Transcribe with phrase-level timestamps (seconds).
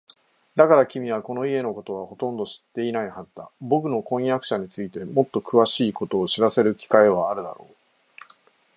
[0.55, 3.51] だから、君はこの家のことはほとんど知っていないはずだ。
[3.61, 7.73] ぼくの婚約者についてもっとくわしいことを知らせる機会はあるだろう。